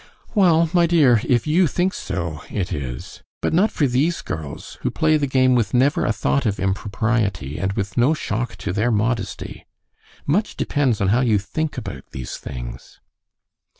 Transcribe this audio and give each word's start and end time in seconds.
"Well, 0.33 0.67
my 0.73 0.87
dear, 0.87 1.21
if 1.25 1.45
you 1.45 1.67
think 1.67 1.93
so, 1.93 2.41
it 2.49 2.73
is. 2.73 3.21
But 3.39 3.53
not 3.53 3.69
for 3.69 3.85
these 3.85 4.23
girls, 4.23 4.79
who 4.81 4.89
play 4.89 5.15
the 5.15 5.27
game 5.27 5.53
with 5.53 5.75
never 5.75 6.07
a 6.07 6.11
thought 6.11 6.47
of 6.47 6.59
impropriety 6.59 7.59
and 7.59 7.73
with 7.73 7.97
no 7.99 8.15
shock 8.15 8.55
to 8.65 8.73
their 8.73 8.89
modesty. 8.89 9.67
Much 10.25 10.57
depends 10.57 11.01
on 11.01 11.09
how 11.09 11.21
you 11.21 11.37
think 11.37 11.77
about 11.77 12.05
these 12.13 12.37
things." 12.37 12.99